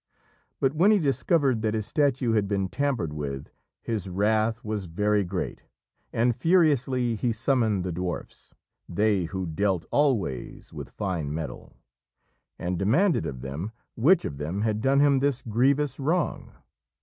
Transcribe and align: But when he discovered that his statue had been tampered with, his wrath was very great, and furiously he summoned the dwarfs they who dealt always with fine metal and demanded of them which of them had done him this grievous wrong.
But 0.59 0.73
when 0.73 0.89
he 0.89 0.97
discovered 0.97 1.61
that 1.61 1.75
his 1.75 1.85
statue 1.85 2.31
had 2.31 2.47
been 2.47 2.69
tampered 2.69 3.13
with, 3.13 3.51
his 3.83 4.09
wrath 4.09 4.63
was 4.65 4.87
very 4.87 5.23
great, 5.23 5.61
and 6.11 6.35
furiously 6.35 7.13
he 7.13 7.31
summoned 7.31 7.83
the 7.83 7.91
dwarfs 7.91 8.49
they 8.89 9.25
who 9.25 9.45
dealt 9.45 9.85
always 9.91 10.73
with 10.73 10.89
fine 10.89 11.31
metal 11.31 11.75
and 12.57 12.79
demanded 12.79 13.27
of 13.27 13.41
them 13.41 13.73
which 13.93 14.25
of 14.25 14.39
them 14.39 14.61
had 14.63 14.81
done 14.81 15.01
him 15.01 15.19
this 15.19 15.43
grievous 15.43 15.99
wrong. 15.99 16.51